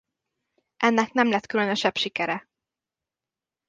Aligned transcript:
Ennek 0.77 1.11
nem 1.13 1.29
lett 1.29 1.45
különösebb 1.45 1.97
sikere. 1.97 2.49